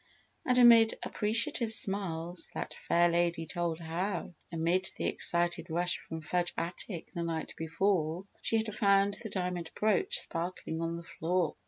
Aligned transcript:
And 0.47 0.57
amid 0.57 0.95
appreciative 1.03 1.71
smiles, 1.71 2.49
that 2.55 2.73
fair 2.73 3.07
lady 3.07 3.45
told 3.45 3.79
how, 3.79 4.33
amid 4.51 4.89
the 4.97 5.05
excited 5.05 5.69
rush 5.69 5.99
from 5.99 6.21
Fudge 6.21 6.55
Attic 6.57 7.11
the 7.13 7.21
night 7.21 7.53
before, 7.55 8.25
she 8.41 8.57
had 8.57 8.73
found 8.73 9.13
the 9.21 9.29
diamond 9.29 9.69
brooch 9.79 10.17
sparkling 10.17 10.81
on 10.81 10.95
the 10.97 11.03
floor. 11.03 11.55